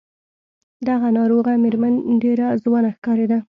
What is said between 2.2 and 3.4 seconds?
ډېره ځوانه ښکارېده.